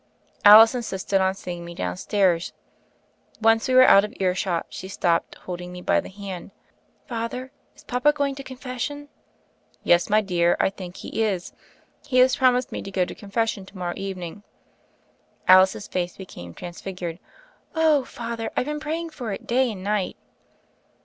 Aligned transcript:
Alice 0.43 0.73
insisted 0.73 1.21
on 1.21 1.35
seeing 1.35 1.63
me 1.63 1.75
downstairs. 1.75 2.53
Once 3.39 3.67
we 3.67 3.75
were 3.75 3.83
out 3.87 4.03
of 4.03 4.11
earshot 4.19 4.65
she 4.67 4.87
stopped, 4.87 5.35
holding 5.45 5.71
me 5.71 5.79
by 5.79 5.99
the 5.99 6.09
hand. 6.09 6.49
"Father, 7.05 7.51
is 7.75 7.83
papa 7.83 8.11
going 8.11 8.33
to 8.33 8.41
confession?" 8.41 9.09
"Yes, 9.83 10.09
my 10.09 10.19
dear, 10.19 10.57
I 10.59 10.71
think 10.71 10.95
he 10.97 11.21
is. 11.21 11.53
He 12.03 12.17
has 12.17 12.35
prom 12.37 12.55
ised 12.55 12.71
me 12.71 12.81
to 12.81 12.89
go 12.89 13.05
to 13.05 13.13
confession 13.13 13.63
to 13.67 13.77
morrow 13.77 13.93
evening." 13.95 14.41
Alice's 15.47 15.87
face 15.87 16.17
became 16.17 16.55
transfigured. 16.55 17.19
"Oh, 17.75 18.03
Father 18.03 18.45
1 18.45 18.51
I've 18.57 18.65
been 18.65 18.79
praying 18.79 19.11
for 19.11 19.31
it 19.33 19.45
day 19.45 19.71
and 19.71 19.83
night." 19.83 20.17